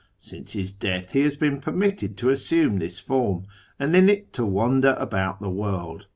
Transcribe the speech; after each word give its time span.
Since 0.17 0.53
his 0.53 0.73
death 0.73 1.11
he 1.11 1.19
has 1.21 1.35
been 1.35 1.59
permitted 1.61 2.17
to 2.17 2.31
assume 2.31 2.79
this 2.79 2.97
form, 2.99 3.45
and 3.77 3.95
in 3.95 4.09
it 4.09 4.33
to 4.33 4.43
wander 4.43 4.95
about 4.97 5.39
the 5.39 5.47
world. 5.51 6.07